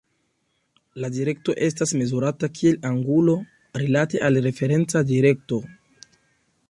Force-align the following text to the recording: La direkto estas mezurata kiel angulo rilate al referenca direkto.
La 1.03 1.09
direkto 1.17 1.53
estas 1.67 1.93
mezurata 1.99 2.49
kiel 2.59 2.79
angulo 2.93 3.37
rilate 3.83 4.25
al 4.31 4.41
referenca 4.47 5.05
direkto. 5.13 5.61